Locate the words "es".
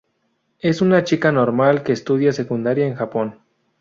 0.57-0.81